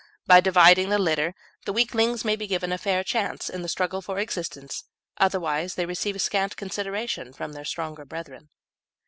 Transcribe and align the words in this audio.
By 0.25 0.39
dividing 0.39 0.89
the 0.89 0.97
litter 0.97 1.35
the 1.65 1.73
weaklings 1.73 2.25
may 2.25 2.35
be 2.35 2.47
given 2.47 2.71
a 2.71 2.79
fair 2.79 3.03
chance 3.03 3.49
in 3.51 3.61
the 3.61 3.69
struggle 3.69 4.01
for 4.01 4.17
existence, 4.17 4.85
otherwise 5.19 5.75
they 5.75 5.85
receive 5.85 6.19
scant 6.23 6.55
consideration 6.57 7.33
from 7.33 7.53
their 7.53 7.65
stronger 7.65 8.03
brethren. 8.03 8.49